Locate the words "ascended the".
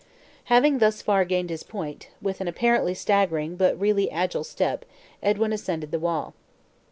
5.53-5.99